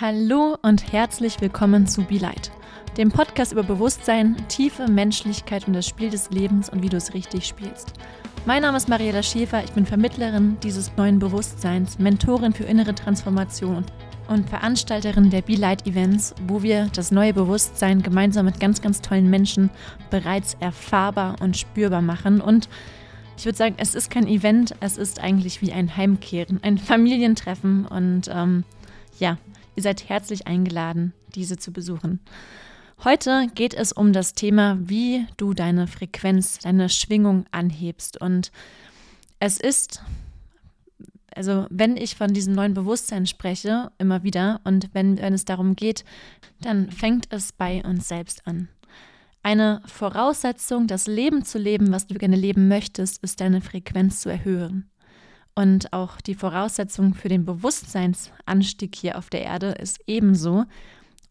Hallo 0.00 0.56
und 0.62 0.94
herzlich 0.94 1.42
willkommen 1.42 1.86
zu 1.86 2.04
Be 2.04 2.16
Light, 2.16 2.50
dem 2.96 3.10
Podcast 3.10 3.52
über 3.52 3.62
Bewusstsein, 3.62 4.34
tiefe 4.48 4.88
Menschlichkeit 4.88 5.66
und 5.66 5.74
das 5.74 5.86
Spiel 5.86 6.08
des 6.08 6.30
Lebens 6.30 6.70
und 6.70 6.82
wie 6.82 6.88
du 6.88 6.96
es 6.96 7.12
richtig 7.12 7.46
spielst. 7.46 7.92
Mein 8.46 8.62
Name 8.62 8.78
ist 8.78 8.88
Mariella 8.88 9.22
Schäfer, 9.22 9.62
ich 9.62 9.72
bin 9.72 9.84
Vermittlerin 9.84 10.56
dieses 10.62 10.90
neuen 10.96 11.18
Bewusstseins, 11.18 11.98
Mentorin 11.98 12.54
für 12.54 12.64
innere 12.64 12.94
Transformation 12.94 13.84
und, 14.26 14.48
Veranstalterin 14.48 15.28
der 15.28 15.42
Be 15.42 15.56
Light 15.56 15.86
Events, 15.86 16.34
wo 16.46 16.62
wir 16.62 16.88
das 16.94 17.10
neue 17.10 17.34
Bewusstsein 17.34 18.00
gemeinsam 18.00 18.46
mit 18.46 18.58
ganz, 18.58 18.80
ganz 18.80 19.02
tollen 19.02 19.28
Menschen 19.28 19.68
bereits 20.08 20.56
erfahrbar 20.60 21.36
und 21.42 21.58
spürbar 21.58 22.00
machen 22.00 22.40
und 22.40 22.70
ich 23.36 23.44
würde 23.44 23.58
sagen, 23.58 23.74
es 23.76 23.94
ist 23.94 24.10
kein 24.10 24.26
Event, 24.26 24.74
es 24.80 24.96
ist 24.96 25.20
eigentlich 25.20 25.60
wie 25.60 25.72
ein 25.72 25.94
Heimkehren, 25.94 26.58
ein 26.62 26.78
Familientreffen 26.78 27.84
und 27.84 28.30
ähm, 28.32 28.64
ja, 29.18 29.36
Ihr 29.76 29.82
seid 29.82 30.08
herzlich 30.08 30.46
eingeladen, 30.46 31.12
diese 31.34 31.56
zu 31.56 31.72
besuchen. 31.72 32.20
Heute 33.02 33.46
geht 33.54 33.72
es 33.72 33.92
um 33.92 34.12
das 34.12 34.34
Thema, 34.34 34.78
wie 34.80 35.26
du 35.38 35.54
deine 35.54 35.86
Frequenz, 35.86 36.58
deine 36.58 36.90
Schwingung 36.90 37.46
anhebst. 37.50 38.20
Und 38.20 38.52
es 39.38 39.58
ist, 39.58 40.02
also 41.34 41.66
wenn 41.70 41.96
ich 41.96 42.14
von 42.16 42.34
diesem 42.34 42.54
neuen 42.54 42.74
Bewusstsein 42.74 43.26
spreche, 43.26 43.90
immer 43.96 44.22
wieder, 44.22 44.60
und 44.64 44.90
wenn, 44.92 45.18
wenn 45.18 45.32
es 45.32 45.46
darum 45.46 45.76
geht, 45.76 46.04
dann 46.60 46.90
fängt 46.90 47.32
es 47.32 47.52
bei 47.52 47.82
uns 47.84 48.06
selbst 48.06 48.46
an. 48.46 48.68
Eine 49.42 49.80
Voraussetzung, 49.86 50.86
das 50.86 51.06
Leben 51.06 51.42
zu 51.44 51.58
leben, 51.58 51.92
was 51.92 52.06
du 52.06 52.14
gerne 52.16 52.36
leben 52.36 52.68
möchtest, 52.68 53.22
ist 53.22 53.40
deine 53.40 53.62
Frequenz 53.62 54.20
zu 54.20 54.28
erhöhen. 54.28 54.90
Und 55.54 55.92
auch 55.92 56.20
die 56.20 56.34
Voraussetzung 56.34 57.14
für 57.14 57.28
den 57.28 57.44
Bewusstseinsanstieg 57.44 58.94
hier 58.94 59.18
auf 59.18 59.30
der 59.30 59.42
Erde 59.42 59.72
ist 59.72 60.00
ebenso, 60.06 60.64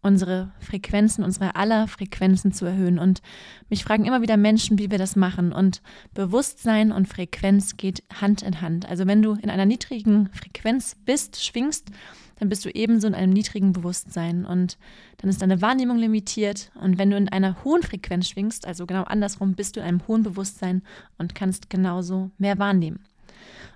unsere 0.01 0.51
Frequenzen, 0.59 1.23
unsere 1.23 1.55
aller 1.55 1.87
Frequenzen 1.87 2.53
zu 2.53 2.65
erhöhen. 2.65 2.99
Und 2.99 3.21
mich 3.69 3.83
fragen 3.83 4.05
immer 4.05 4.21
wieder 4.21 4.37
Menschen, 4.37 4.79
wie 4.79 4.91
wir 4.91 4.97
das 4.97 5.15
machen. 5.15 5.51
Und 5.51 5.81
Bewusstsein 6.13 6.91
und 6.91 7.07
Frequenz 7.07 7.75
geht 7.75 8.03
Hand 8.21 8.41
in 8.41 8.61
Hand. 8.61 8.87
Also 8.87 9.07
wenn 9.07 9.21
du 9.21 9.33
in 9.33 9.49
einer 9.49 9.65
niedrigen 9.65 10.29
Frequenz 10.33 10.95
bist, 11.05 11.43
schwingst, 11.43 11.89
dann 12.37 12.47
bist 12.47 12.63
du 12.63 12.69
ebenso 12.69 13.07
in 13.07 13.15
einem 13.15 13.33
niedrigen 13.33 13.73
Bewusstsein. 13.73 14.45
Und 14.45 14.77
dann 15.17 15.29
ist 15.29 15.41
deine 15.41 15.61
Wahrnehmung 15.61 15.97
limitiert. 15.97 16.71
Und 16.79 16.97
wenn 16.97 17.09
du 17.09 17.17
in 17.17 17.27
einer 17.27 17.63
hohen 17.65 17.83
Frequenz 17.83 18.29
schwingst, 18.29 18.65
also 18.65 18.85
genau 18.85 19.03
andersrum, 19.03 19.55
bist 19.55 19.75
du 19.75 19.81
in 19.81 19.85
einem 19.85 20.07
hohen 20.07 20.23
Bewusstsein 20.23 20.81
und 21.17 21.35
kannst 21.35 21.69
genauso 21.69 22.31
mehr 22.37 22.57
wahrnehmen. 22.57 23.03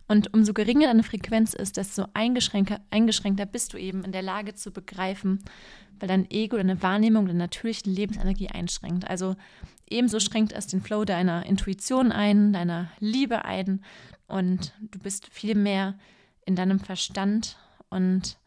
Und 0.08 0.34
umso 0.34 0.54
geringer 0.54 0.88
deine 0.88 1.04
Frequenz 1.04 1.54
ist, 1.54 1.78
desto 1.78 2.06
eingeschränkter, 2.14 2.82
eingeschränkter 2.92 3.46
bist 3.46 3.74
du 3.74 3.78
eben 3.78 4.04
in 4.04 4.12
der 4.12 4.22
Lage 4.22 4.54
zu 4.54 4.72
begreifen, 4.72 5.40
weil 6.00 6.10
dein 6.10 6.30
Ego, 6.30 6.58
deine 6.58 6.82
Wahrnehmung, 6.82 7.26
deine 7.26 7.40
natürliche 7.40 7.90
Lebensenergie 7.90 8.50
einschränkt. 8.50 9.10
Also 9.10 9.36
ebenso 9.90 10.20
schränkt 10.20 10.52
es 10.52 10.68
den 10.68 10.82
Flow 10.82 11.06
deiner 11.06 11.46
Intuition 11.46 12.12
ein, 12.12 12.52
deiner 12.52 12.90
Liebe 13.00 13.46
ein 13.46 13.82
und 14.28 14.74
du 14.82 15.00
bist 15.00 15.28
viel 15.28 15.56
mehr 15.56 15.96
in 16.46 16.56
deinem 16.56 16.80
Verstand 16.80 17.58
und 17.90 18.38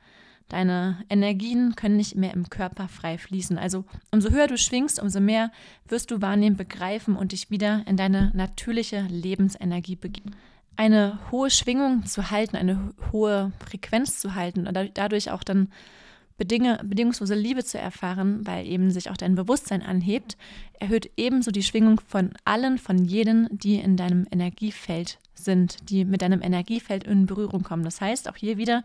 deine 0.48 1.02
Energien 1.08 1.74
können 1.74 1.96
nicht 1.96 2.14
mehr 2.14 2.34
im 2.34 2.50
Körper 2.50 2.88
frei 2.88 3.16
fließen. 3.16 3.56
Also 3.58 3.84
umso 4.12 4.30
höher 4.30 4.46
du 4.46 4.58
schwingst, 4.58 5.00
umso 5.00 5.20
mehr 5.20 5.50
wirst 5.88 6.10
du 6.10 6.20
wahrnehmen, 6.20 6.56
begreifen 6.56 7.16
und 7.16 7.32
dich 7.32 7.50
wieder 7.50 7.82
in 7.86 7.96
deine 7.96 8.30
natürliche 8.34 9.00
Lebensenergie 9.08 9.96
begeben 9.96 10.36
eine 10.77 11.19
hohe 11.30 11.50
Schwingung 11.50 12.06
zu 12.06 12.30
halten, 12.30 12.56
eine 12.56 12.92
hohe 13.12 13.52
Frequenz 13.64 14.20
zu 14.20 14.34
halten 14.34 14.66
und 14.66 14.78
dadurch 14.94 15.30
auch 15.30 15.42
dann 15.42 15.68
bedinge, 16.36 16.80
bedingungslose 16.84 17.34
Liebe 17.34 17.64
zu 17.64 17.78
erfahren, 17.78 18.46
weil 18.46 18.66
eben 18.66 18.91
sich 18.91 19.10
auch 19.10 19.16
dein 19.16 19.34
Bewusstsein 19.34 19.83
anhebt, 19.83 20.36
erhöht 20.78 21.10
ebenso 21.16 21.50
die 21.50 21.62
Schwingung 21.62 22.00
von 22.06 22.33
allen, 22.44 22.78
von 22.78 23.05
jedem, 23.05 23.48
die 23.50 23.77
in 23.77 23.96
deinem 23.96 24.27
Energiefeld 24.30 25.18
sind, 25.34 25.89
die 25.89 26.05
mit 26.05 26.23
deinem 26.23 26.42
Energiefeld 26.42 27.05
in 27.05 27.27
Berührung 27.27 27.62
kommen. 27.62 27.84
Das 27.84 28.01
heißt, 28.01 28.28
auch 28.28 28.36
hier 28.36 28.58
wieder 28.58 28.84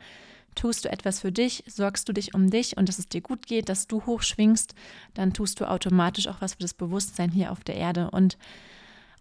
tust 0.55 0.85
du 0.85 0.91
etwas 0.91 1.21
für 1.21 1.31
dich, 1.31 1.63
sorgst 1.67 2.07
du 2.07 2.13
dich 2.13 2.33
um 2.33 2.49
dich 2.49 2.77
und 2.77 2.89
dass 2.89 2.99
es 2.99 3.07
dir 3.07 3.21
gut 3.21 3.47
geht, 3.47 3.69
dass 3.69 3.87
du 3.87 4.05
hoch 4.05 4.21
schwingst, 4.21 4.75
dann 5.13 5.33
tust 5.33 5.59
du 5.59 5.69
automatisch 5.69 6.27
auch 6.27 6.41
was 6.41 6.53
für 6.53 6.61
das 6.61 6.73
Bewusstsein 6.73 7.31
hier 7.31 7.51
auf 7.51 7.63
der 7.63 7.75
Erde. 7.75 8.11
Und 8.11 8.37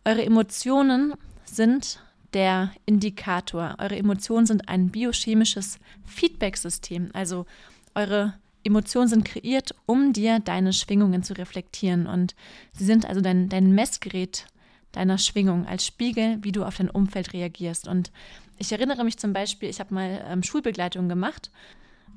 eure 0.04 0.24
Emotionen 0.24 1.14
sind 1.44 2.00
der 2.32 2.72
Indikator. 2.86 3.76
Eure 3.78 3.96
Emotionen 3.96 4.46
sind 4.46 4.68
ein 4.68 4.90
biochemisches 4.90 5.78
Feedback-System. 6.04 7.10
Also 7.12 7.46
eure 7.94 8.34
Emotionen 8.62 9.08
sind 9.08 9.24
kreiert, 9.24 9.74
um 9.86 10.12
dir 10.12 10.40
deine 10.40 10.72
Schwingungen 10.72 11.22
zu 11.22 11.36
reflektieren. 11.36 12.06
Und 12.06 12.34
sie 12.72 12.84
sind 12.84 13.06
also 13.06 13.20
dein, 13.20 13.48
dein 13.48 13.72
Messgerät 13.72 14.46
deiner 14.92 15.18
Schwingung 15.18 15.66
als 15.66 15.86
Spiegel, 15.86 16.38
wie 16.42 16.52
du 16.52 16.64
auf 16.64 16.76
dein 16.76 16.90
Umfeld 16.90 17.32
reagierst. 17.32 17.86
Und 17.86 18.10
ich 18.58 18.72
erinnere 18.72 19.04
mich 19.04 19.18
zum 19.18 19.32
Beispiel, 19.32 19.68
ich 19.68 19.80
habe 19.80 19.94
mal 19.94 20.24
ähm, 20.28 20.42
Schulbegleitung 20.42 21.08
gemacht. 21.08 21.50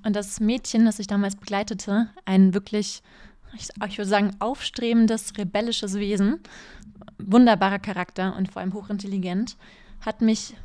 Und 0.03 0.16
das 0.16 0.40
Mädchen, 0.40 0.85
das 0.85 1.00
ich 1.00 1.07
damals 1.07 1.35
begleitete, 1.35 2.09
ein 2.25 2.53
wirklich, 2.53 3.02
ich, 3.56 3.69
ich 3.88 3.97
würde 3.97 4.09
sagen, 4.09 4.35
aufstrebendes, 4.40 5.38
rebellisches 5.38 5.96
Wesen, 5.96 6.40
wunderbarer 7.18 7.79
Charakter 7.79 8.35
und 8.35 8.52
vor 8.52 8.62
allem 8.62 8.73
hochintelligent, 8.73 9.56
hat 10.06 10.22
mich 10.22 10.56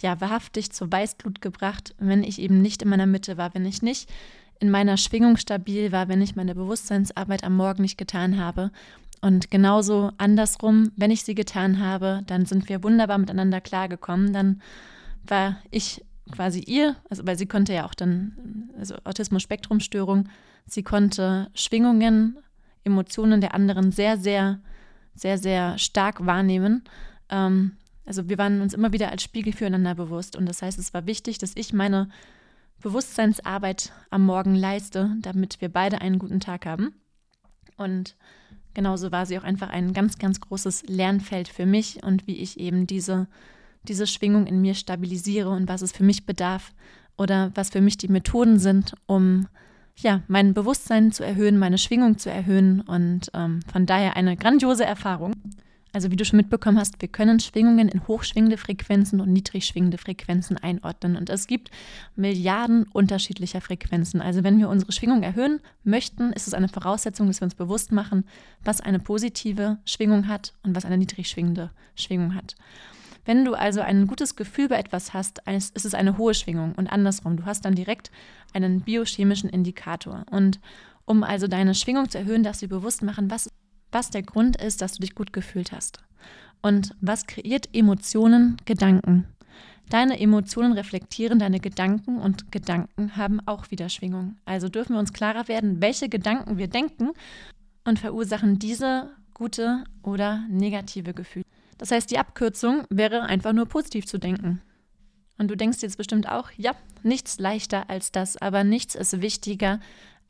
ja 0.00 0.20
wahrhaftig 0.20 0.72
zur 0.72 0.90
Weißglut 0.90 1.40
gebracht, 1.40 1.94
wenn 1.98 2.22
ich 2.22 2.40
eben 2.40 2.60
nicht 2.60 2.82
in 2.82 2.88
meiner 2.88 3.06
Mitte 3.06 3.36
war, 3.36 3.54
wenn 3.54 3.66
ich 3.66 3.82
nicht 3.82 4.10
in 4.58 4.70
meiner 4.70 4.96
Schwingung 4.96 5.36
stabil 5.36 5.90
war, 5.90 6.08
wenn 6.08 6.20
ich 6.20 6.36
meine 6.36 6.54
Bewusstseinsarbeit 6.54 7.44
am 7.44 7.56
Morgen 7.56 7.82
nicht 7.82 7.96
getan 7.96 8.38
habe. 8.38 8.70
Und 9.22 9.50
genauso 9.50 10.12
andersrum, 10.18 10.92
wenn 10.96 11.10
ich 11.10 11.24
sie 11.24 11.34
getan 11.34 11.80
habe, 11.80 12.22
dann 12.26 12.46
sind 12.46 12.68
wir 12.68 12.82
wunderbar 12.82 13.18
miteinander 13.18 13.60
klargekommen. 13.60 14.32
Dann 14.32 14.62
war 15.26 15.58
ich 15.70 16.04
quasi 16.30 16.60
ihr, 16.60 16.96
also 17.08 17.26
weil 17.26 17.36
sie 17.36 17.46
konnte 17.46 17.72
ja 17.72 17.86
auch 17.86 17.94
dann, 17.94 18.70
also 18.78 18.96
Autismus-Spektrum-Störung, 19.04 20.28
sie 20.66 20.82
konnte 20.82 21.50
Schwingungen, 21.54 22.38
Emotionen 22.84 23.40
der 23.40 23.54
anderen 23.54 23.92
sehr, 23.92 24.16
sehr, 24.16 24.60
sehr, 25.14 25.38
sehr 25.38 25.78
stark 25.78 26.24
wahrnehmen. 26.24 26.84
Ähm, 27.28 27.72
also 28.10 28.28
wir 28.28 28.38
waren 28.38 28.60
uns 28.60 28.74
immer 28.74 28.92
wieder 28.92 29.12
als 29.12 29.22
Spiegel 29.22 29.52
füreinander 29.52 29.94
bewusst. 29.94 30.34
Und 30.34 30.46
das 30.46 30.62
heißt, 30.62 30.80
es 30.80 30.92
war 30.92 31.06
wichtig, 31.06 31.38
dass 31.38 31.52
ich 31.54 31.72
meine 31.72 32.08
Bewusstseinsarbeit 32.82 33.92
am 34.10 34.26
Morgen 34.26 34.56
leiste, 34.56 35.14
damit 35.20 35.60
wir 35.60 35.68
beide 35.68 36.00
einen 36.00 36.18
guten 36.18 36.40
Tag 36.40 36.66
haben. 36.66 36.92
Und 37.76 38.16
genauso 38.74 39.12
war 39.12 39.26
sie 39.26 39.38
auch 39.38 39.44
einfach 39.44 39.68
ein 39.68 39.92
ganz, 39.92 40.18
ganz 40.18 40.40
großes 40.40 40.88
Lernfeld 40.88 41.46
für 41.46 41.66
mich 41.66 42.02
und 42.02 42.26
wie 42.26 42.38
ich 42.38 42.58
eben 42.58 42.88
diese, 42.88 43.28
diese 43.84 44.08
Schwingung 44.08 44.48
in 44.48 44.60
mir 44.60 44.74
stabilisiere 44.74 45.50
und 45.50 45.68
was 45.68 45.80
es 45.80 45.92
für 45.92 46.02
mich 46.02 46.26
bedarf 46.26 46.72
oder 47.16 47.52
was 47.54 47.70
für 47.70 47.80
mich 47.80 47.96
die 47.96 48.08
Methoden 48.08 48.58
sind, 48.58 48.94
um 49.06 49.46
ja, 49.98 50.22
mein 50.26 50.52
Bewusstsein 50.52 51.12
zu 51.12 51.24
erhöhen, 51.24 51.58
meine 51.58 51.78
Schwingung 51.78 52.18
zu 52.18 52.28
erhöhen 52.28 52.80
und 52.80 53.30
ähm, 53.34 53.60
von 53.70 53.86
daher 53.86 54.16
eine 54.16 54.36
grandiose 54.36 54.84
Erfahrung. 54.84 55.32
Also 55.92 56.10
wie 56.10 56.16
du 56.16 56.24
schon 56.24 56.36
mitbekommen 56.36 56.78
hast, 56.78 57.00
wir 57.00 57.08
können 57.08 57.40
Schwingungen 57.40 57.88
in 57.88 58.06
hochschwingende 58.06 58.56
Frequenzen 58.56 59.20
und 59.20 59.32
niedrigschwingende 59.32 59.98
Frequenzen 59.98 60.56
einordnen. 60.56 61.16
Und 61.16 61.30
es 61.30 61.46
gibt 61.46 61.70
Milliarden 62.16 62.84
unterschiedlicher 62.92 63.60
Frequenzen. 63.60 64.20
Also 64.20 64.44
wenn 64.44 64.58
wir 64.58 64.68
unsere 64.68 64.92
Schwingung 64.92 65.22
erhöhen 65.22 65.60
möchten, 65.82 66.32
ist 66.32 66.46
es 66.46 66.54
eine 66.54 66.68
Voraussetzung, 66.68 67.26
dass 67.26 67.40
wir 67.40 67.46
uns 67.46 67.54
bewusst 67.54 67.90
machen, 67.92 68.24
was 68.64 68.80
eine 68.80 69.00
positive 69.00 69.78
Schwingung 69.84 70.28
hat 70.28 70.52
und 70.62 70.76
was 70.76 70.84
eine 70.84 70.98
niedrigschwingende 70.98 71.70
Schwingung 71.96 72.34
hat. 72.34 72.54
Wenn 73.24 73.44
du 73.44 73.54
also 73.54 73.80
ein 73.80 74.06
gutes 74.06 74.34
Gefühl 74.34 74.68
bei 74.68 74.78
etwas 74.78 75.12
hast, 75.12 75.42
ist 75.46 75.84
es 75.84 75.94
eine 75.94 76.16
hohe 76.18 76.34
Schwingung 76.34 76.72
und 76.76 76.86
andersrum. 76.86 77.36
Du 77.36 77.44
hast 77.44 77.64
dann 77.64 77.74
direkt 77.74 78.10
einen 78.54 78.80
biochemischen 78.80 79.50
Indikator. 79.50 80.24
Und 80.30 80.58
um 81.04 81.22
also 81.22 81.46
deine 81.46 81.74
Schwingung 81.74 82.08
zu 82.08 82.18
erhöhen, 82.18 82.42
darfst 82.42 82.62
du 82.62 82.66
dir 82.66 82.76
bewusst 82.76 83.02
machen, 83.02 83.30
was 83.30 83.50
was 83.92 84.10
der 84.10 84.22
Grund 84.22 84.60
ist, 84.60 84.82
dass 84.82 84.92
du 84.92 85.00
dich 85.00 85.14
gut 85.14 85.32
gefühlt 85.32 85.72
hast. 85.72 86.02
Und 86.62 86.94
was 87.00 87.26
kreiert 87.26 87.68
Emotionen, 87.72 88.56
Gedanken? 88.64 89.26
Deine 89.88 90.20
Emotionen 90.20 90.72
reflektieren 90.72 91.40
deine 91.40 91.58
Gedanken 91.58 92.18
und 92.18 92.52
Gedanken 92.52 93.16
haben 93.16 93.40
auch 93.46 93.70
wieder 93.72 93.88
Schwingung. 93.88 94.36
Also 94.44 94.68
dürfen 94.68 94.94
wir 94.94 95.00
uns 95.00 95.12
klarer 95.12 95.48
werden, 95.48 95.80
welche 95.82 96.08
Gedanken 96.08 96.58
wir 96.58 96.68
denken 96.68 97.10
und 97.84 97.98
verursachen 97.98 98.60
diese 98.60 99.10
gute 99.34 99.84
oder 100.02 100.44
negative 100.48 101.12
Gefühle. 101.12 101.44
Das 101.76 101.90
heißt, 101.90 102.10
die 102.10 102.18
Abkürzung 102.18 102.84
wäre 102.90 103.22
einfach 103.22 103.52
nur 103.52 103.66
positiv 103.66 104.06
zu 104.06 104.18
denken. 104.18 104.60
Und 105.38 105.48
du 105.48 105.56
denkst 105.56 105.78
jetzt 105.80 105.96
bestimmt 105.96 106.28
auch, 106.28 106.50
ja, 106.56 106.72
nichts 107.02 107.40
leichter 107.40 107.88
als 107.88 108.12
das, 108.12 108.36
aber 108.36 108.62
nichts 108.62 108.94
ist 108.94 109.22
wichtiger, 109.22 109.80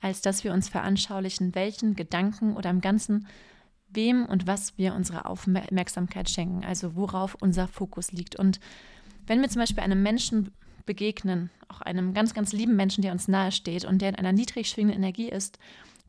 als 0.00 0.22
dass 0.22 0.44
wir 0.44 0.52
uns 0.52 0.68
veranschaulichen, 0.68 1.54
welchen 1.54 1.96
Gedanken 1.96 2.56
oder 2.56 2.70
im 2.70 2.80
Ganzen 2.80 3.26
wem 3.92 4.26
und 4.26 4.46
was 4.46 4.76
wir 4.78 4.94
unsere 4.94 5.26
Aufmerksamkeit 5.26 6.28
schenken, 6.30 6.64
also 6.64 6.94
worauf 6.96 7.34
unser 7.34 7.68
Fokus 7.68 8.12
liegt. 8.12 8.36
Und 8.36 8.60
wenn 9.26 9.40
wir 9.40 9.48
zum 9.48 9.60
Beispiel 9.60 9.82
einem 9.82 10.02
Menschen 10.02 10.52
begegnen, 10.86 11.50
auch 11.68 11.80
einem 11.80 12.14
ganz, 12.14 12.34
ganz 12.34 12.52
lieben 12.52 12.76
Menschen, 12.76 13.02
der 13.02 13.12
uns 13.12 13.28
nahe 13.28 13.52
steht 13.52 13.84
und 13.84 14.02
der 14.02 14.10
in 14.10 14.16
einer 14.16 14.32
niedrig 14.32 14.68
schwingenden 14.68 15.02
Energie 15.02 15.28
ist, 15.28 15.58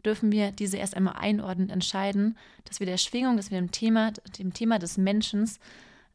dürfen 0.05 0.31
wir 0.31 0.51
diese 0.51 0.77
erst 0.77 0.95
einmal 0.95 1.15
einordnend 1.17 1.71
entscheiden, 1.71 2.37
dass 2.65 2.79
wir 2.79 2.87
der 2.87 2.97
Schwingung, 2.97 3.37
dass 3.37 3.51
wir 3.51 3.59
dem 3.59 3.71
Thema, 3.71 4.11
dem 4.39 4.53
Thema 4.53 4.79
des 4.79 4.97
Menschen 4.97 5.49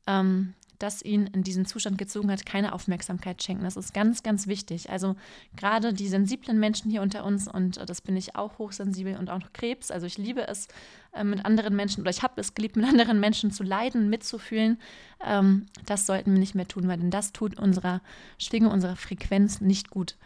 ähm, 0.07 0.55
das 0.79 1.03
ihn 1.03 1.27
in 1.29 1.43
diesen 1.43 1.67
Zustand 1.67 1.99
gezogen 1.99 2.31
hat, 2.31 2.47
keine 2.47 2.73
Aufmerksamkeit 2.73 3.43
schenken. 3.43 3.65
Das 3.65 3.77
ist 3.77 3.95
ganz, 3.95 4.23
ganz 4.23 4.47
wichtig. 4.47 4.91
Also 4.91 5.17
gerade 5.57 5.93
die 5.93 6.09
sensiblen 6.09 6.59
Menschen 6.59 6.91
hier 6.91 7.03
unter 7.03 7.25
uns, 7.25 7.49
und 7.49 7.79
das 7.89 8.01
bin 8.01 8.17
ich 8.17 8.37
auch 8.37 8.59
hochsensibel 8.59 9.17
und 9.17 9.31
auch 9.31 9.41
noch 9.41 9.53
Krebs, 9.53 9.91
also 9.91 10.07
ich 10.07 10.19
liebe 10.19 10.47
es, 10.47 10.69
äh, 11.13 11.25
mit 11.25 11.45
anderen 11.45 11.75
Menschen, 11.77 12.03
oder 12.03 12.11
ich 12.11 12.23
habe 12.23 12.41
es 12.41 12.55
geliebt, 12.55 12.77
mit 12.77 12.87
anderen 12.87 13.21
Menschen 13.21 13.51
zu 13.51 13.63
leiden, 13.63 14.11
mitzufühlen, 14.11 14.79
ähm, 15.25 15.67
das 15.87 16.07
sollten 16.07 16.33
wir 16.33 16.41
nicht 16.41 16.55
mehr 16.55 16.69
tun, 16.69 16.89
weil 16.89 16.99
denn 16.99 17.11
das 17.11 17.33
tut 17.33 17.59
unserer 17.59 18.01
Schwingung, 18.39 18.73
unserer 18.73 18.97
Frequenz 18.97 19.61
nicht 19.61 19.91
gut. 19.91 20.17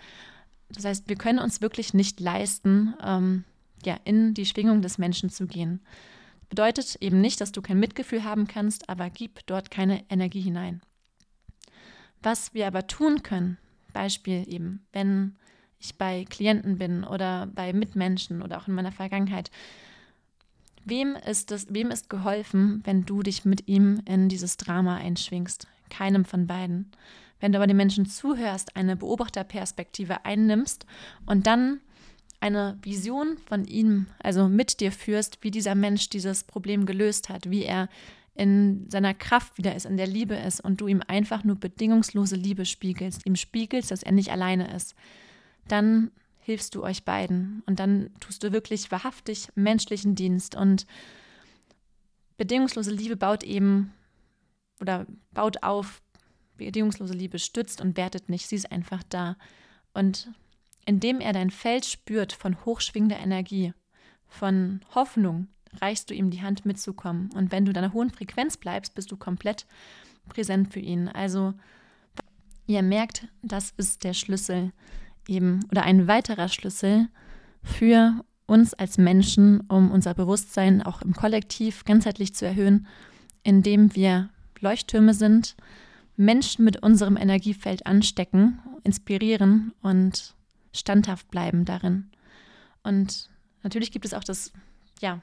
Das 0.70 0.84
heißt, 0.84 1.08
wir 1.08 1.16
können 1.16 1.38
uns 1.38 1.60
wirklich 1.60 1.94
nicht 1.94 2.20
leisten, 2.20 2.94
ähm, 3.02 3.44
ja, 3.84 3.98
in 4.04 4.34
die 4.34 4.46
Schwingung 4.46 4.82
des 4.82 4.98
Menschen 4.98 5.30
zu 5.30 5.46
gehen. 5.46 5.80
Bedeutet 6.50 6.96
eben 6.96 7.20
nicht, 7.20 7.40
dass 7.40 7.52
du 7.52 7.62
kein 7.62 7.78
Mitgefühl 7.78 8.24
haben 8.24 8.46
kannst, 8.46 8.88
aber 8.88 9.08
gib 9.08 9.46
dort 9.46 9.70
keine 9.70 10.04
Energie 10.10 10.40
hinein. 10.40 10.82
Was 12.22 12.52
wir 12.52 12.66
aber 12.66 12.86
tun 12.86 13.22
können, 13.22 13.56
Beispiel 13.92 14.44
eben, 14.46 14.84
wenn 14.92 15.36
ich 15.78 15.96
bei 15.96 16.26
Klienten 16.28 16.76
bin 16.76 17.04
oder 17.04 17.46
bei 17.46 17.72
Mitmenschen 17.72 18.42
oder 18.42 18.58
auch 18.58 18.68
in 18.68 18.74
meiner 18.74 18.92
Vergangenheit, 18.92 19.50
wem 20.84 21.16
ist 21.16 21.52
es, 21.52 21.72
wem 21.72 21.90
ist 21.90 22.10
geholfen, 22.10 22.82
wenn 22.84 23.06
du 23.06 23.22
dich 23.22 23.44
mit 23.44 23.68
ihm 23.68 24.02
in 24.04 24.28
dieses 24.28 24.56
Drama 24.56 24.96
einschwingst? 24.96 25.68
Keinem 25.88 26.24
von 26.24 26.46
beiden. 26.46 26.90
Wenn 27.38 27.52
du 27.52 27.58
aber 27.58 27.66
den 27.66 27.76
Menschen 27.76 28.06
zuhörst, 28.06 28.76
eine 28.76 28.96
Beobachterperspektive 28.96 30.24
einnimmst 30.24 30.84
und 31.26 31.46
dann 31.46 31.80
eine 32.40 32.78
Vision 32.82 33.36
von 33.46 33.64
ihm, 33.64 34.06
also 34.18 34.48
mit 34.48 34.80
dir 34.80 34.92
führst, 34.92 35.38
wie 35.42 35.50
dieser 35.50 35.74
Mensch 35.74 36.08
dieses 36.08 36.44
Problem 36.44 36.86
gelöst 36.86 37.28
hat, 37.28 37.50
wie 37.50 37.64
er 37.64 37.88
in 38.34 38.88
seiner 38.90 39.12
Kraft 39.12 39.58
wieder 39.58 39.74
ist, 39.74 39.84
in 39.84 39.98
der 39.98 40.06
Liebe 40.06 40.34
ist 40.34 40.60
und 40.60 40.80
du 40.80 40.86
ihm 40.88 41.02
einfach 41.06 41.44
nur 41.44 41.56
bedingungslose 41.56 42.36
Liebe 42.36 42.64
spiegelst, 42.64 43.26
ihm 43.26 43.36
spiegelst, 43.36 43.90
dass 43.90 44.02
er 44.02 44.12
nicht 44.12 44.30
alleine 44.30 44.74
ist, 44.74 44.94
dann 45.68 46.10
hilfst 46.38 46.74
du 46.74 46.82
euch 46.82 47.04
beiden 47.04 47.62
und 47.66 47.78
dann 47.78 48.10
tust 48.20 48.42
du 48.42 48.52
wirklich 48.52 48.90
wahrhaftig 48.90 49.48
menschlichen 49.54 50.14
Dienst 50.14 50.54
und 50.54 50.86
bedingungslose 52.38 52.90
Liebe 52.90 53.16
baut 53.16 53.42
eben 53.42 53.92
oder 54.80 55.06
baut 55.32 55.62
auf, 55.62 56.00
bedingungslose 56.56 57.12
Liebe 57.12 57.38
stützt 57.38 57.82
und 57.82 57.98
wertet 57.98 58.30
nicht, 58.30 58.46
sie 58.46 58.56
ist 58.56 58.72
einfach 58.72 59.02
da. 59.10 59.36
Und 59.92 60.32
indem 60.90 61.20
er 61.20 61.32
dein 61.32 61.50
Feld 61.50 61.84
spürt 61.84 62.32
von 62.32 62.64
hochschwingender 62.64 63.20
Energie, 63.20 63.72
von 64.26 64.80
Hoffnung, 64.92 65.46
reichst 65.80 66.10
du 66.10 66.14
ihm 66.14 66.30
die 66.30 66.42
Hand 66.42 66.66
mitzukommen. 66.66 67.30
Und 67.36 67.52
wenn 67.52 67.64
du 67.64 67.72
deiner 67.72 67.92
hohen 67.92 68.10
Frequenz 68.10 68.56
bleibst, 68.56 68.96
bist 68.96 69.12
du 69.12 69.16
komplett 69.16 69.66
präsent 70.28 70.72
für 70.72 70.80
ihn. 70.80 71.06
Also 71.06 71.54
ihr 72.66 72.82
merkt, 72.82 73.28
das 73.40 73.72
ist 73.76 74.02
der 74.02 74.14
Schlüssel 74.14 74.72
eben 75.28 75.60
oder 75.70 75.84
ein 75.84 76.08
weiterer 76.08 76.48
Schlüssel 76.48 77.06
für 77.62 78.24
uns 78.46 78.74
als 78.74 78.98
Menschen, 78.98 79.60
um 79.68 79.92
unser 79.92 80.14
Bewusstsein 80.14 80.82
auch 80.82 81.02
im 81.02 81.14
Kollektiv 81.14 81.84
ganzheitlich 81.84 82.34
zu 82.34 82.46
erhöhen, 82.46 82.88
indem 83.44 83.94
wir 83.94 84.30
Leuchttürme 84.58 85.14
sind, 85.14 85.54
Menschen 86.16 86.64
mit 86.64 86.82
unserem 86.82 87.16
Energiefeld 87.16 87.86
anstecken, 87.86 88.58
inspirieren 88.82 89.72
und 89.82 90.34
standhaft 90.72 91.30
bleiben 91.30 91.64
darin. 91.64 92.10
Und 92.82 93.28
natürlich 93.62 93.92
gibt 93.92 94.04
es 94.04 94.14
auch 94.14 94.24
das, 94.24 94.52
ja, 95.00 95.20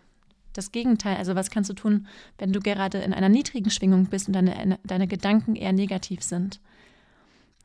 das 0.53 0.71
Gegenteil. 0.71 1.17
Also 1.17 1.35
was 1.35 1.49
kannst 1.49 1.69
du 1.69 1.73
tun, 1.73 2.07
wenn 2.37 2.51
du 2.51 2.59
gerade 2.59 2.99
in 2.99 3.13
einer 3.13 3.29
niedrigen 3.29 3.69
Schwingung 3.69 4.07
bist 4.07 4.27
und 4.27 4.33
deine, 4.33 4.79
deine 4.83 5.07
Gedanken 5.07 5.55
eher 5.55 5.73
negativ 5.73 6.23
sind? 6.23 6.59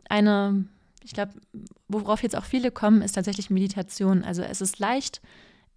Eine, 0.08 0.66
ich 1.02 1.12
glaube, 1.12 1.32
worauf 1.88 2.22
jetzt 2.22 2.36
auch 2.36 2.44
viele 2.44 2.70
kommen, 2.70 3.02
ist 3.02 3.12
tatsächlich 3.12 3.50
Meditation. 3.50 4.24
Also 4.24 4.42
es 4.42 4.60
ist 4.60 4.78
leicht 4.78 5.20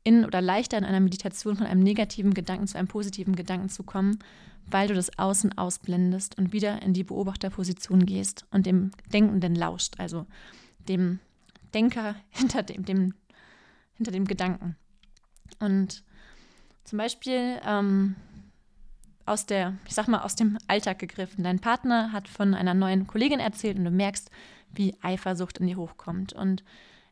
in 0.04 0.24
oder 0.24 0.40
leichter 0.40 0.78
in 0.78 0.86
einer 0.86 1.00
Meditation 1.00 1.56
von 1.56 1.66
einem 1.66 1.82
negativen 1.82 2.34
Gedanken 2.34 2.68
zu 2.68 2.78
einem 2.78 2.88
positiven 2.88 3.36
Gedanken 3.36 3.70
zu 3.70 3.84
kommen, 3.84 4.20
weil 4.68 4.88
du 4.88 4.94
das 4.94 5.18
Außen 5.18 5.58
ausblendest 5.58 6.38
und 6.38 6.54
wieder 6.54 6.82
in 6.82 6.94
die 6.94 7.04
Beobachterposition 7.04 8.06
gehst 8.06 8.46
und 8.52 8.66
dem 8.66 8.92
Denkenden 9.12 9.56
lauscht, 9.56 9.96
also 9.98 10.26
dem 10.88 11.20
Denker 11.76 12.16
hinter 12.30 12.64
dem, 12.64 12.86
dem, 12.86 13.14
hinter 13.94 14.12
dem 14.12 14.26
Gedanken. 14.26 14.76
Und 15.60 16.04
zum 16.86 16.98
Beispiel 16.98 17.60
ähm, 17.66 18.16
aus 19.26 19.46
der, 19.46 19.78
ich 19.88 19.94
sag 19.94 20.08
mal, 20.08 20.22
aus 20.22 20.36
dem 20.36 20.58
Alltag 20.68 21.00
gegriffen. 21.00 21.44
Dein 21.44 21.60
Partner 21.60 22.12
hat 22.12 22.28
von 22.28 22.54
einer 22.54 22.74
neuen 22.74 23.08
Kollegin 23.08 23.40
erzählt 23.40 23.78
und 23.78 23.86
du 23.86 23.92
merkst, 23.92 24.30
wie 24.74 24.96
Eifersucht 25.02 25.58
in 25.58 25.68
dir 25.68 25.78
hochkommt. 25.78 26.34
Und 26.34 26.64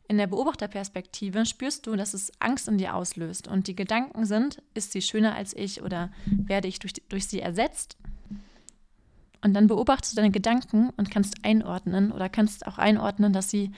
in 0.06 0.18
der 0.18 0.26
Beobachterperspektive 0.26 1.46
spürst 1.46 1.86
du, 1.86 1.96
dass 1.96 2.14
es 2.14 2.30
Angst 2.38 2.68
in 2.68 2.78
dir 2.78 2.94
auslöst. 2.94 3.48
Und 3.48 3.66
die 3.66 3.76
Gedanken 3.76 4.26
sind, 4.26 4.62
ist 4.74 4.92
sie 4.92 5.02
schöner 5.02 5.34
als 5.34 5.56
ich 5.56 5.82
oder 5.82 6.10
werde 6.26 6.68
ich 6.68 6.78
durch, 6.78 6.92
durch 7.08 7.26
sie 7.26 7.40
ersetzt? 7.40 7.96
Und 9.42 9.54
dann 9.54 9.66
beobachtest 9.66 10.12
du 10.12 10.16
deine 10.16 10.30
Gedanken 10.30 10.90
und 10.96 11.10
kannst 11.10 11.44
einordnen 11.44 12.12
oder 12.12 12.28
kannst 12.28 12.66
auch 12.66 12.78
einordnen, 12.78 13.32
dass 13.32 13.50
sie 13.50 13.72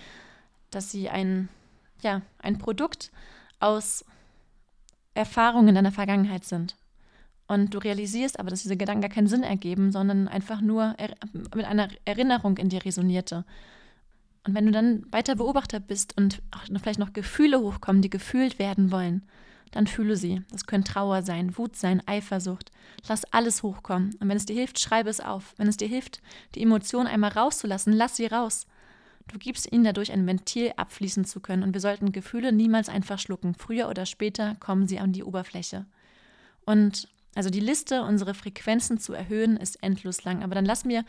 dass 0.70 0.90
sie 0.90 1.08
ein, 1.08 1.48
ja, 2.02 2.22
ein 2.38 2.58
Produkt 2.58 3.10
aus 3.60 4.04
Erfahrungen 5.14 5.74
deiner 5.74 5.92
Vergangenheit 5.92 6.44
sind. 6.44 6.76
Und 7.48 7.74
du 7.74 7.78
realisierst 7.78 8.40
aber, 8.40 8.50
dass 8.50 8.62
diese 8.62 8.76
Gedanken 8.76 9.02
gar 9.02 9.10
keinen 9.10 9.28
Sinn 9.28 9.42
ergeben, 9.42 9.92
sondern 9.92 10.26
einfach 10.28 10.60
nur 10.60 10.96
mit 11.54 11.64
einer 11.64 11.88
Erinnerung 12.04 12.58
in 12.58 12.68
dir 12.68 12.84
resonierte. 12.84 13.44
Und 14.44 14.54
wenn 14.54 14.66
du 14.66 14.72
dann 14.72 15.04
weiter 15.10 15.36
Beobachter 15.36 15.80
bist 15.80 16.16
und 16.16 16.42
vielleicht 16.80 16.98
noch 16.98 17.12
Gefühle 17.12 17.60
hochkommen, 17.60 18.02
die 18.02 18.10
gefühlt 18.10 18.58
werden 18.58 18.90
wollen, 18.90 19.22
dann 19.72 19.86
fühle 19.86 20.16
sie. 20.16 20.42
Das 20.50 20.66
können 20.66 20.84
Trauer 20.84 21.22
sein, 21.22 21.56
Wut 21.58 21.76
sein, 21.76 22.02
Eifersucht. 22.06 22.70
Lass 23.08 23.24
alles 23.32 23.62
hochkommen. 23.62 24.14
Und 24.20 24.28
wenn 24.28 24.36
es 24.36 24.46
dir 24.46 24.54
hilft, 24.54 24.78
schreibe 24.78 25.10
es 25.10 25.20
auf. 25.20 25.54
Wenn 25.56 25.68
es 25.68 25.76
dir 25.76 25.88
hilft, 25.88 26.22
die 26.54 26.62
Emotion 26.62 27.06
einmal 27.06 27.32
rauszulassen, 27.32 27.92
lass 27.92 28.16
sie 28.16 28.26
raus. 28.26 28.66
Du 29.32 29.38
gibst 29.38 29.70
ihnen 29.73 29.84
dadurch 29.84 30.12
ein 30.12 30.26
Ventil 30.26 30.73
abfließen 30.76 31.25
zu 31.25 31.40
können 31.40 31.62
und 31.62 31.75
wir 31.75 31.81
sollten 31.81 32.12
Gefühle 32.12 32.52
niemals 32.52 32.88
einfach 32.88 33.19
schlucken. 33.19 33.55
Früher 33.55 33.88
oder 33.88 34.06
später 34.06 34.54
kommen 34.61 34.87
sie 34.87 35.00
an 35.00 35.12
die 35.12 35.25
Oberfläche. 35.25 35.85
Und 36.64 37.09
also 37.35 37.50
die 37.50 37.61
Liste, 37.61 38.02
unsere 38.02 38.35
Frequenzen 38.35 38.99
zu 38.99 39.12
erhöhen, 39.12 39.56
ist 39.56 39.83
endlos 39.83 40.25
lang. 40.25 40.42
Aber 40.42 40.54
dann 40.54 40.64
lass 40.64 40.85
mir, 40.85 41.04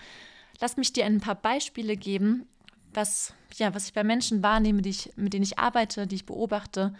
lass 0.60 0.78
mich 0.78 0.94
dir 0.94 1.06
ein 1.06 1.22
paar 1.22 1.36
Beispiele 1.36 1.96
geben, 1.96 2.48
was, 2.94 3.34
ja, 3.56 3.74
was 3.74 3.88
ich 3.88 3.94
bei 3.94 4.04
Menschen 4.04 4.44
wahrnehme, 4.44 4.82
die 4.82 4.90
ich, 4.90 5.12
mit 5.16 5.34
denen 5.34 5.44
ich 5.44 5.60
arbeite, 5.60 6.08
die 6.08 6.16
ich 6.16 6.26
beobachte. 6.26 6.94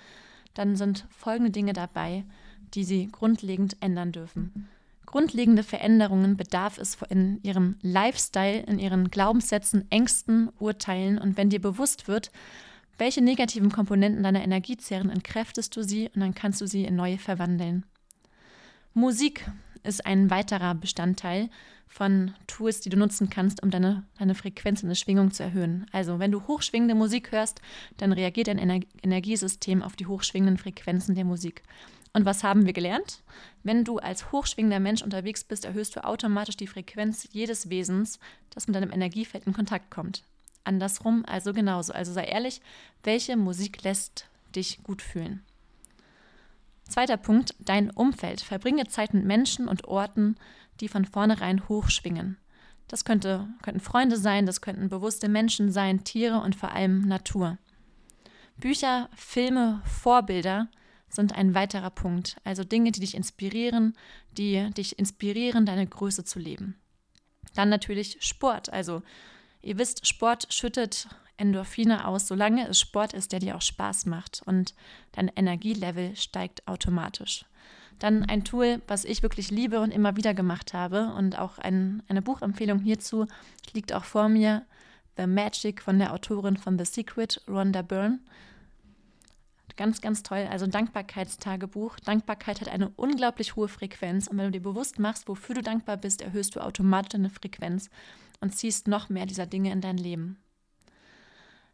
Dann 0.54 0.76
sind 0.76 1.06
folgende 1.10 1.52
Dinge 1.52 1.74
dabei, 1.74 2.24
die 2.74 2.84
sie 2.84 3.08
grundlegend 3.08 3.78
ändern 3.82 4.12
dürfen. 4.12 4.70
Grundlegende 5.08 5.64
Veränderungen 5.64 6.36
bedarf 6.36 6.78
es 6.78 6.98
in 7.10 7.40
ihrem 7.42 7.78
Lifestyle, 7.82 8.60
in 8.64 8.78
ihren 8.78 9.10
Glaubenssätzen, 9.10 9.90
Ängsten, 9.90 10.50
Urteilen 10.60 11.18
und 11.18 11.38
wenn 11.38 11.50
dir 11.50 11.62
bewusst 11.62 12.10
wird, 12.10 12.30
welche 12.98 13.24
negativen 13.24 13.72
Komponenten 13.72 14.22
deiner 14.22 14.44
Energie 14.44 14.76
zehren, 14.76 15.10
entkräftest 15.10 15.76
du 15.78 15.82
sie 15.82 16.10
und 16.14 16.20
dann 16.20 16.36
kannst 16.36 16.60
du 16.60 16.68
sie 16.68 16.84
in 16.84 16.98
neue 16.98 17.18
verwandeln. 17.18 17.86
Musik 18.94 19.50
ist 19.84 20.06
ein 20.06 20.30
weiterer 20.30 20.76
Bestandteil 20.76 21.50
von 21.88 22.34
Tools, 22.48 22.82
die 22.82 22.90
du 22.90 22.98
nutzen 22.98 23.30
kannst, 23.30 23.64
um 23.64 23.72
deine, 23.72 24.04
deine 24.20 24.36
Frequenz 24.36 24.84
und 24.84 24.88
deine 24.88 24.96
Schwingung 24.96 25.32
zu 25.32 25.42
erhöhen. 25.42 25.86
Also, 25.94 26.20
wenn 26.20 26.34
du 26.34 26.48
hochschwingende 26.48 26.96
Musik 26.96 27.32
hörst, 27.32 27.62
dann 27.96 28.12
reagiert 28.12 28.50
dein 28.50 28.58
Ener 28.58 28.82
Energiesystem 29.02 29.82
auf 29.82 29.96
die 29.96 30.06
hochschwingenden 30.06 30.58
Frequenzen 30.58 31.16
der 31.16 31.24
Musik. 31.24 31.64
Und 32.14 32.26
was 32.26 32.44
haben 32.44 32.66
wir 32.66 32.74
gelernt? 32.74 33.22
Wenn 33.64 33.84
du 33.84 33.98
als 33.98 34.32
hochschwingender 34.32 34.80
Mensch 34.80 35.02
unterwegs 35.02 35.44
bist, 35.44 35.66
erhöhst 35.66 35.96
du 35.96 36.04
automatisch 36.04 36.58
die 36.58 36.68
Frequenz 36.68 37.28
jedes 37.32 37.70
Wesens, 37.70 38.20
das 38.50 38.68
mit 38.68 38.76
deinem 38.76 38.92
Energiefeld 38.92 39.46
in 39.46 39.54
Kontakt 39.54 39.92
kommt. 39.92 40.24
Andersrum 40.64 41.24
also 41.26 41.54
genauso. 41.54 41.94
Also 41.94 42.12
sei 42.12 42.26
ehrlich, 42.26 42.62
welche 43.04 43.38
Musik 43.38 43.84
lässt 43.84 44.28
dich 44.56 44.84
gut 44.84 45.02
fühlen? 45.02 45.44
Zweiter 46.90 47.18
Punkt, 47.18 47.56
dein 47.60 47.90
Umfeld. 47.92 48.42
Verbringe 48.42 48.88
Zeit 48.88 49.14
mit 49.14 49.26
Menschen 49.26 49.68
und 49.68 49.86
Orten, 49.86 50.36
die 50.80 50.88
von 50.88 51.06
vornherein 51.06 51.68
hochschwingen. 51.68 52.38
Das 52.88 53.04
könnte, 53.04 53.48
könnten 53.62 53.82
Freunde 53.82 54.18
sein, 54.18 54.46
das 54.46 54.62
könnten 54.62 54.90
bewusste 54.90 55.28
Menschen 55.28 55.72
sein, 55.72 56.04
Tiere 56.04 56.40
und 56.40 56.56
vor 56.56 56.72
allem 56.72 57.02
Natur. 57.02 57.58
Bücher, 58.58 59.10
Filme, 59.16 59.82
Vorbilder 59.86 60.70
sind 61.10 61.36
ein 61.36 61.54
weiterer 61.54 61.90
Punkt. 61.90 62.38
Also 62.44 62.64
Dinge, 62.64 62.92
die 62.92 63.00
dich 63.00 63.16
inspirieren, 63.16 63.96
die 64.32 64.70
dich 64.72 65.00
inspirieren, 65.00 65.66
deine 65.66 65.88
Größe 65.88 66.24
zu 66.24 66.40
leben. 66.40 66.76
Dann 67.56 67.70
natürlich 67.70 68.18
Sport. 68.20 68.72
Also 68.72 69.02
Ihr 69.62 69.78
wisst, 69.78 70.08
Sport 70.08 70.48
schüttet 70.50 71.10
Endorphine 71.36 72.08
aus, 72.08 72.28
solange 72.28 72.68
es 72.68 72.80
Sport 72.80 73.14
ist, 73.14 73.32
der 73.32 73.40
dir 73.40 73.56
auch 73.56 73.62
Spaß 73.62 74.06
macht 74.06 74.42
und 74.46 74.74
dein 75.12 75.30
Energielevel 75.36 76.16
steigt 76.16 76.68
automatisch. 76.68 77.46
Dann 78.00 78.24
ein 78.24 78.44
Tool, 78.44 78.82
was 78.88 79.06
ich 79.06 79.24
wirklich 79.24 79.52
liebe 79.52 79.80
und 79.80 79.92
immer 79.92 80.16
wieder 80.16 80.34
gemacht 80.34 80.74
habe 80.74 81.14
und 81.18 81.38
auch 81.38 81.58
ein, 81.58 82.04
eine 82.08 82.22
Buchempfehlung 82.22 82.80
hierzu 82.80 83.28
liegt 83.74 83.92
auch 83.92 84.04
vor 84.04 84.30
mir, 84.30 84.66
The 85.18 85.28
Magic 85.28 85.82
von 85.82 86.00
der 86.00 86.14
Autorin 86.14 86.58
von 86.58 86.78
The 86.78 86.86
Secret, 86.86 87.42
Rhonda 87.48 87.82
Byrne. 87.82 88.20
Ganz, 89.78 90.02
ganz 90.02 90.24
toll. 90.24 90.48
Also 90.50 90.66
Dankbarkeitstagebuch. 90.66 92.00
Dankbarkeit 92.00 92.62
hat 92.62 92.70
eine 92.70 92.90
unglaublich 92.96 93.56
hohe 93.56 93.68
Frequenz 93.68 94.28
und 94.28 94.38
wenn 94.38 94.46
du 94.46 94.52
dir 94.52 94.62
bewusst 94.62 94.98
machst, 94.98 95.28
wofür 95.28 95.56
du 95.56 95.62
dankbar 95.62 95.98
bist, 95.98 96.22
erhöhst 96.22 96.56
du 96.56 96.60
automatisch 96.60 97.10
deine 97.10 97.30
Frequenz 97.30 97.90
und 98.42 98.56
ziehst 98.56 98.88
noch 98.88 99.10
mehr 99.10 99.28
dieser 99.28 99.46
Dinge 99.46 99.72
in 99.72 99.82
dein 99.82 99.98
Leben. 99.98 100.38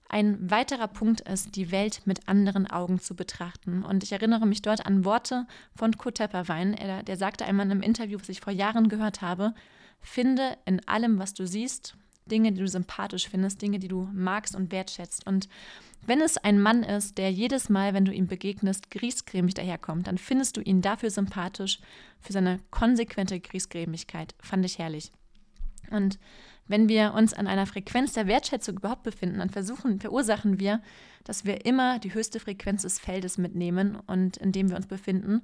Ein 0.09 0.51
weiterer 0.51 0.89
Punkt 0.89 1.21
ist, 1.21 1.55
die 1.55 1.71
Welt 1.71 2.01
mit 2.05 2.27
anderen 2.27 2.69
Augen 2.69 2.99
zu 2.99 3.15
betrachten. 3.15 3.83
Und 3.83 4.03
ich 4.03 4.11
erinnere 4.11 4.45
mich 4.45 4.61
dort 4.61 4.85
an 4.85 5.05
Worte 5.05 5.47
von 5.73 5.97
Kurt 5.97 6.17
Tepperwein. 6.17 6.73
Er, 6.73 7.03
der 7.03 7.17
sagte 7.17 7.45
einmal 7.45 7.65
in 7.65 7.71
einem 7.71 7.81
Interview, 7.81 8.19
was 8.19 8.29
ich 8.29 8.41
vor 8.41 8.53
Jahren 8.53 8.89
gehört 8.89 9.21
habe, 9.21 9.55
finde 10.01 10.57
in 10.65 10.87
allem, 10.87 11.17
was 11.17 11.33
du 11.33 11.47
siehst, 11.47 11.95
Dinge, 12.25 12.51
die 12.51 12.61
du 12.61 12.67
sympathisch 12.67 13.27
findest, 13.29 13.61
Dinge, 13.61 13.79
die 13.79 13.87
du 13.87 14.09
magst 14.13 14.55
und 14.55 14.71
wertschätzt. 14.71 15.25
Und 15.27 15.49
wenn 16.05 16.21
es 16.21 16.37
ein 16.37 16.61
Mann 16.61 16.83
ist, 16.83 17.17
der 17.17 17.31
jedes 17.31 17.69
Mal, 17.69 17.93
wenn 17.93 18.05
du 18.05 18.13
ihm 18.13 18.27
begegnest, 18.27 18.91
griesgrämig 18.91 19.53
daherkommt, 19.53 20.07
dann 20.07 20.17
findest 20.17 20.57
du 20.57 20.61
ihn 20.61 20.81
dafür 20.81 21.09
sympathisch, 21.09 21.79
für 22.19 22.33
seine 22.33 22.59
konsequente 22.71 23.39
Griesgrämigkeit. 23.39 24.35
Fand 24.39 24.65
ich 24.65 24.79
herrlich. 24.79 25.11
Und 25.91 26.19
wenn 26.67 26.87
wir 26.87 27.13
uns 27.13 27.33
an 27.33 27.47
einer 27.47 27.65
Frequenz 27.65 28.13
der 28.13 28.27
Wertschätzung 28.27 28.77
überhaupt 28.77 29.03
befinden, 29.03 29.39
dann 29.39 29.49
versuchen, 29.49 29.99
verursachen 29.99 30.59
wir, 30.59 30.81
dass 31.23 31.45
wir 31.45 31.65
immer 31.65 31.99
die 31.99 32.13
höchste 32.13 32.39
Frequenz 32.39 32.83
des 32.83 32.99
Feldes 32.99 33.37
mitnehmen 33.37 33.97
und 34.07 34.37
in 34.37 34.51
dem 34.51 34.69
wir 34.69 34.77
uns 34.77 34.87
befinden 34.87 35.41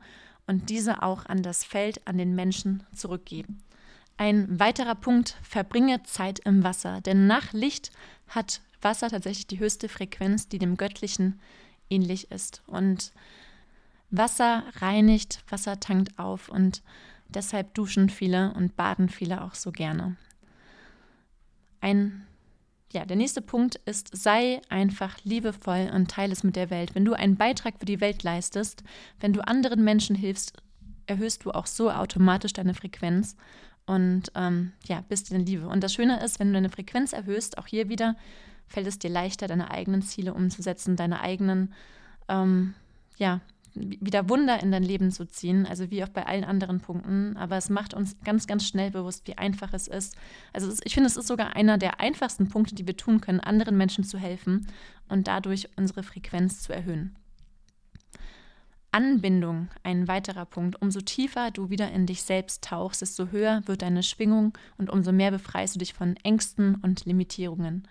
und 0.47 0.69
diese 0.69 1.03
auch 1.03 1.25
an 1.25 1.43
das 1.43 1.63
Feld, 1.63 2.07
an 2.07 2.17
den 2.17 2.35
Menschen 2.35 2.83
zurückgeben. 2.95 3.61
Ein 4.19 4.59
weiterer 4.59 4.95
Punkt, 4.95 5.37
verbringe 5.41 6.03
Zeit 6.03 6.39
im 6.39 6.63
Wasser, 6.63 7.01
denn 7.01 7.25
nach 7.25 7.53
Licht 7.53 7.91
hat 8.27 8.61
Wasser 8.81 9.09
tatsächlich 9.09 9.47
die 9.47 9.59
höchste 9.59 9.89
Frequenz, 9.89 10.47
die 10.47 10.59
dem 10.59 10.77
Göttlichen 10.77 11.39
ähnlich 11.89 12.29
ist. 12.29 12.61
Und 12.67 13.13
Wasser 14.11 14.63
reinigt, 14.75 15.43
Wasser 15.49 15.79
tankt 15.79 16.19
auf 16.19 16.49
und 16.49 16.83
deshalb 17.29 17.73
duschen 17.73 18.09
viele 18.09 18.53
und 18.53 18.75
baden 18.75 19.09
viele 19.09 19.41
auch 19.41 19.55
so 19.55 19.71
gerne 19.71 20.17
ein, 21.81 22.25
ja, 22.91 23.05
der 23.05 23.17
nächste 23.17 23.41
Punkt 23.41 23.75
ist, 23.85 24.15
sei 24.15 24.61
einfach 24.69 25.17
liebevoll 25.23 25.91
und 25.93 26.09
teile 26.09 26.33
es 26.33 26.43
mit 26.43 26.55
der 26.55 26.69
Welt. 26.69 26.95
Wenn 26.95 27.05
du 27.05 27.13
einen 27.13 27.37
Beitrag 27.37 27.75
für 27.79 27.85
die 27.85 28.01
Welt 28.01 28.23
leistest, 28.23 28.83
wenn 29.19 29.33
du 29.33 29.45
anderen 29.45 29.83
Menschen 29.83 30.15
hilfst, 30.15 30.53
erhöhst 31.05 31.45
du 31.45 31.51
auch 31.51 31.65
so 31.65 31.91
automatisch 31.91 32.53
deine 32.53 32.73
Frequenz 32.73 33.35
und 33.89 34.31
ähm, 34.35 34.71
ja, 34.85 35.03
bist 35.09 35.31
in 35.31 35.47
Liebe. 35.47 35.67
Und 35.67 35.83
das 35.83 35.95
Schöne 35.95 36.23
ist, 36.23 36.39
wenn 36.39 36.49
du 36.49 36.53
deine 36.53 36.69
Frequenz 36.69 37.11
erhöhst, 37.11 37.57
auch 37.57 37.65
hier 37.65 37.89
wieder, 37.89 38.15
fällt 38.67 38.85
es 38.85 38.99
dir 38.99 39.09
leichter, 39.09 39.47
deine 39.47 39.71
eigenen 39.71 40.03
Ziele 40.03 40.35
umzusetzen, 40.35 40.95
deine 40.95 41.21
eigenen, 41.21 41.73
ähm, 42.27 42.75
ja, 43.17 43.41
wieder 43.73 44.29
Wunder 44.29 44.61
in 44.61 44.71
dein 44.71 44.83
Leben 44.83 45.11
zu 45.11 45.25
ziehen, 45.25 45.65
also 45.65 45.89
wie 45.89 46.03
auch 46.03 46.09
bei 46.09 46.27
allen 46.27 46.43
anderen 46.43 46.81
Punkten. 46.81 47.35
Aber 47.35 47.57
es 47.57 47.71
macht 47.71 47.95
uns 47.95 48.15
ganz, 48.23 48.45
ganz 48.45 48.67
schnell 48.67 48.91
bewusst, 48.91 49.25
wie 49.25 49.39
einfach 49.39 49.73
es 49.73 49.87
ist. 49.87 50.15
Also 50.53 50.71
ich 50.83 50.93
finde, 50.93 51.07
es 51.07 51.17
ist 51.17 51.27
sogar 51.27 51.55
einer 51.55 51.79
der 51.79 51.99
einfachsten 51.99 52.47
Punkte, 52.47 52.75
die 52.75 52.85
wir 52.85 52.95
tun 52.95 53.21
können, 53.21 53.39
anderen 53.39 53.75
Menschen 53.75 54.03
zu 54.03 54.19
helfen 54.19 54.67
und 55.07 55.27
dadurch 55.27 55.67
unsere 55.77 56.03
Frequenz 56.03 56.61
zu 56.61 56.73
erhöhen. 56.73 57.15
Anbindung, 58.91 59.69
ein 59.83 60.07
weiterer 60.07 60.45
Punkt. 60.45 60.81
Umso 60.81 61.01
tiefer 61.01 61.51
du 61.51 61.69
wieder 61.69 61.91
in 61.91 62.05
dich 62.05 62.23
selbst 62.23 62.63
tauchst, 62.63 63.01
desto 63.01 63.27
höher 63.27 63.61
wird 63.65 63.81
deine 63.81 64.03
Schwingung 64.03 64.57
und 64.77 64.89
umso 64.89 65.11
mehr 65.11 65.31
befreist 65.31 65.75
du 65.75 65.79
dich 65.79 65.93
von 65.93 66.15
Ängsten 66.23 66.75
und 66.75 67.05
Limitierungen. 67.05 67.87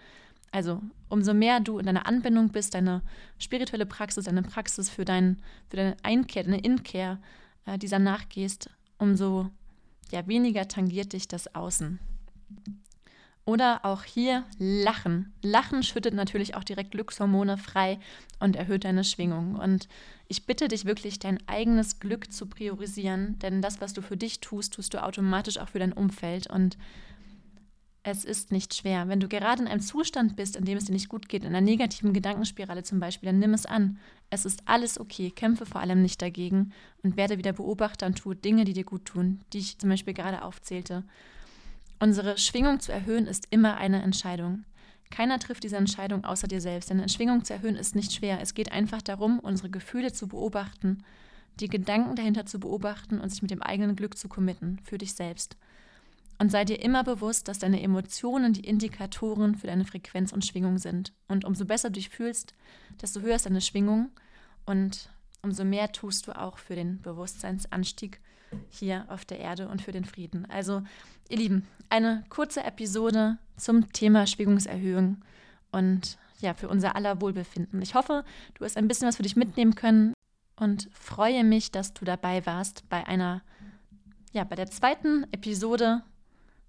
Also 0.50 0.82
umso 1.08 1.34
mehr 1.34 1.60
du 1.60 1.78
in 1.78 1.86
deiner 1.86 2.06
Anbindung 2.06 2.50
bist, 2.50 2.74
deine 2.74 3.02
spirituelle 3.38 3.86
Praxis, 3.86 4.24
deine 4.24 4.42
Praxis 4.42 4.88
für, 4.88 5.04
dein, 5.04 5.40
für 5.68 5.76
deine 5.76 5.96
Einkehr, 6.02 6.44
deine 6.44 6.60
Inkehr, 6.60 7.18
äh, 7.66 7.78
dieser 7.78 7.98
nachgehst, 7.98 8.70
umso 8.98 9.50
ja, 10.10 10.26
weniger 10.26 10.66
tangiert 10.66 11.12
dich 11.12 11.28
das 11.28 11.54
Außen. 11.54 11.98
Oder 13.48 13.82
auch 13.86 14.04
hier 14.04 14.44
Lachen. 14.58 15.32
Lachen 15.40 15.82
schüttet 15.82 16.12
natürlich 16.12 16.54
auch 16.54 16.64
direkt 16.64 16.90
Glückshormone 16.90 17.56
frei 17.56 17.98
und 18.40 18.56
erhöht 18.56 18.84
deine 18.84 19.04
Schwingung. 19.04 19.54
Und 19.54 19.88
ich 20.28 20.44
bitte 20.44 20.68
dich 20.68 20.84
wirklich, 20.84 21.18
dein 21.18 21.38
eigenes 21.48 21.98
Glück 21.98 22.30
zu 22.30 22.44
priorisieren, 22.44 23.38
denn 23.38 23.62
das, 23.62 23.80
was 23.80 23.94
du 23.94 24.02
für 24.02 24.18
dich 24.18 24.40
tust, 24.40 24.74
tust 24.74 24.92
du 24.92 25.02
automatisch 25.02 25.56
auch 25.56 25.70
für 25.70 25.78
dein 25.78 25.94
Umfeld. 25.94 26.46
Und 26.46 26.76
es 28.02 28.26
ist 28.26 28.52
nicht 28.52 28.74
schwer. 28.74 29.08
Wenn 29.08 29.20
du 29.20 29.28
gerade 29.28 29.62
in 29.62 29.68
einem 29.68 29.80
Zustand 29.80 30.36
bist, 30.36 30.54
in 30.54 30.66
dem 30.66 30.76
es 30.76 30.84
dir 30.84 30.92
nicht 30.92 31.08
gut 31.08 31.30
geht, 31.30 31.42
in 31.42 31.48
einer 31.48 31.62
negativen 31.62 32.12
Gedankenspirale 32.12 32.82
zum 32.82 33.00
Beispiel, 33.00 33.30
dann 33.30 33.38
nimm 33.38 33.54
es 33.54 33.64
an. 33.64 33.98
Es 34.28 34.44
ist 34.44 34.60
alles 34.66 35.00
okay. 35.00 35.30
Kämpfe 35.30 35.64
vor 35.64 35.80
allem 35.80 36.02
nicht 36.02 36.20
dagegen 36.20 36.74
und 37.02 37.16
werde 37.16 37.38
wieder 37.38 37.54
Beobachter 37.54 38.04
und 38.04 38.18
tue 38.18 38.36
Dinge, 38.36 38.66
die 38.66 38.74
dir 38.74 38.84
gut 38.84 39.06
tun, 39.06 39.40
die 39.54 39.58
ich 39.60 39.78
zum 39.78 39.88
Beispiel 39.88 40.12
gerade 40.12 40.42
aufzählte. 40.42 41.04
Unsere 42.00 42.38
Schwingung 42.38 42.80
zu 42.80 42.92
erhöhen 42.92 43.26
ist 43.26 43.48
immer 43.50 43.76
eine 43.76 44.02
Entscheidung. 44.02 44.64
Keiner 45.10 45.38
trifft 45.38 45.64
diese 45.64 45.76
Entscheidung 45.76 46.24
außer 46.24 46.46
dir 46.46 46.60
selbst, 46.60 46.90
denn 46.90 47.08
Schwingung 47.08 47.44
zu 47.44 47.54
erhöhen 47.54 47.76
ist 47.76 47.96
nicht 47.96 48.12
schwer. 48.12 48.40
Es 48.40 48.54
geht 48.54 48.72
einfach 48.72 49.02
darum, 49.02 49.38
unsere 49.40 49.70
Gefühle 49.70 50.12
zu 50.12 50.28
beobachten, 50.28 51.02
die 51.60 51.68
Gedanken 51.68 52.14
dahinter 52.14 52.46
zu 52.46 52.60
beobachten 52.60 53.20
und 53.20 53.30
sich 53.30 53.42
mit 53.42 53.50
dem 53.50 53.62
eigenen 53.62 53.96
Glück 53.96 54.16
zu 54.16 54.28
committen, 54.28 54.78
für 54.84 54.98
dich 54.98 55.14
selbst. 55.14 55.56
Und 56.38 56.52
sei 56.52 56.64
dir 56.64 56.80
immer 56.80 57.02
bewusst, 57.02 57.48
dass 57.48 57.58
deine 57.58 57.82
Emotionen 57.82 58.52
die 58.52 58.64
Indikatoren 58.64 59.56
für 59.56 59.66
deine 59.66 59.84
Frequenz 59.84 60.32
und 60.32 60.46
Schwingung 60.46 60.78
sind. 60.78 61.12
Und 61.26 61.44
umso 61.44 61.64
besser 61.64 61.88
du 61.88 61.94
dich 61.94 62.10
fühlst, 62.10 62.54
desto 63.00 63.20
höher 63.20 63.34
ist 63.34 63.46
deine 63.46 63.60
Schwingung 63.60 64.10
und 64.64 65.10
umso 65.42 65.64
mehr 65.64 65.90
tust 65.90 66.28
du 66.28 66.38
auch 66.38 66.58
für 66.58 66.76
den 66.76 67.00
Bewusstseinsanstieg 67.00 68.20
hier 68.70 69.06
auf 69.08 69.24
der 69.24 69.38
Erde 69.38 69.68
und 69.68 69.82
für 69.82 69.92
den 69.92 70.04
Frieden. 70.04 70.46
Also, 70.50 70.82
ihr 71.28 71.36
Lieben, 71.36 71.66
eine 71.88 72.24
kurze 72.28 72.64
Episode 72.64 73.38
zum 73.56 73.92
Thema 73.92 74.26
Schwingungserhöhung 74.26 75.18
und 75.70 76.18
ja, 76.40 76.54
für 76.54 76.68
unser 76.68 76.94
aller 76.94 77.20
Wohlbefinden. 77.20 77.82
Ich 77.82 77.94
hoffe, 77.94 78.24
du 78.54 78.64
hast 78.64 78.76
ein 78.76 78.88
bisschen 78.88 79.08
was 79.08 79.16
für 79.16 79.22
dich 79.22 79.36
mitnehmen 79.36 79.74
können 79.74 80.14
und 80.56 80.88
freue 80.92 81.44
mich, 81.44 81.70
dass 81.70 81.94
du 81.94 82.04
dabei 82.04 82.46
warst 82.46 82.88
bei 82.88 83.06
einer, 83.06 83.42
ja, 84.32 84.44
bei 84.44 84.56
der 84.56 84.70
zweiten 84.70 85.24
Episode 85.32 86.02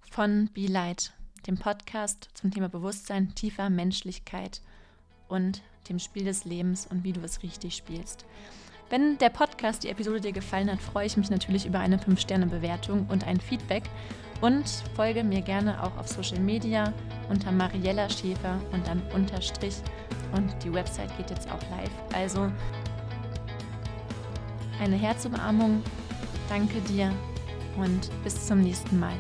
von 0.10 0.50
Be 0.54 0.68
Light, 0.68 1.14
dem 1.48 1.58
Podcast 1.58 2.30
zum 2.34 2.52
Thema 2.52 2.70
Bewusstsein, 2.70 3.36
tiefer 3.36 3.70
Menschlichkeit 3.70 4.62
und 5.28 5.62
dem 5.88 6.00
Spiel 6.00 6.26
des 6.26 6.46
Lebens 6.46 6.88
und 6.88 7.04
wie 7.04 7.14
du 7.14 7.22
es 7.22 7.44
richtig 7.44 7.76
spielst. 7.76 8.26
Wenn 8.90 9.20
der 9.20 9.30
Podcast, 9.30 9.84
die 9.84 9.90
Episode 9.90 10.20
dir 10.20 10.32
gefallen 10.32 10.72
hat, 10.72 10.82
freue 10.82 11.06
ich 11.06 11.16
mich 11.16 11.30
natürlich 11.30 11.68
über 11.68 11.80
eine 11.80 11.98
5-Sterne-Bewertung 11.98 13.06
und 13.10 13.28
ein 13.28 13.40
Feedback 13.40 13.84
und 14.42 14.68
folge 14.96 15.24
mir 15.24 15.42
gerne 15.42 15.84
auch 15.84 15.96
auf 15.98 16.08
Social 16.08 16.40
Media 16.40 16.92
unter 17.30 17.52
Mariella 17.52 18.10
Schäfer 18.10 18.60
und 18.72 18.88
dann 18.88 19.02
Unterstrich 19.14 19.76
und 20.36 20.52
die 20.64 20.74
Website 20.74 21.16
geht 21.18 21.30
jetzt 21.30 21.52
auch 21.52 21.62
live. 21.70 21.92
Also 22.16 22.52
eine 24.82 24.96
Herzumarmung, 24.96 25.84
danke 26.48 26.82
dir 26.82 27.14
und 27.78 28.10
bis 28.24 28.48
zum 28.48 28.62
nächsten 28.62 29.00
Mal. 29.00 29.14